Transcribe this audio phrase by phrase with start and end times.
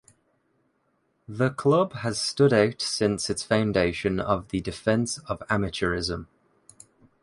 [1.27, 6.25] The club has stood out since its foundation of the defense of amateurism.